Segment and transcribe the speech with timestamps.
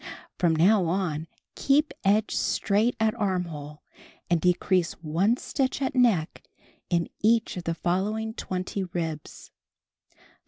[0.39, 3.83] From now on keep edge straight at armhole
[4.31, 6.43] and decrease one stitch at neck
[6.89, 9.51] in each of the following 20 ribs.